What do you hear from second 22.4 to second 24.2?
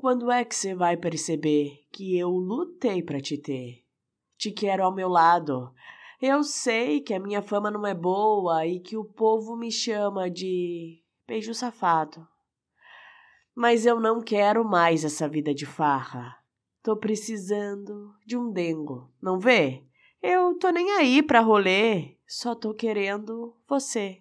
tô querendo você.